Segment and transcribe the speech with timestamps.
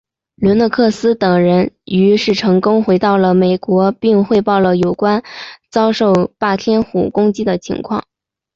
[0.37, 5.21] 伦诺克斯等人于是成功回到了美国并汇报了有关
[5.69, 8.03] 遭受霸天虎攻击的情况。